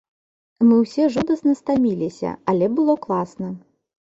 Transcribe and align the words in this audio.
Мы 0.69 0.77
ўсе 0.83 1.03
жудасна 1.17 1.53
стаміліся, 1.61 2.33
але 2.55 2.73
было 2.81 2.93
класна. 3.07 3.53